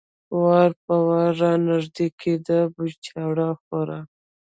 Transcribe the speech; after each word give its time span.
وار 0.41 0.71
په 0.85 0.95
وار 1.07 1.31
را 1.41 1.53
نږدې 1.67 2.07
کېده، 2.19 2.59
بېچاره 2.75 3.47
خورا. 3.61 3.99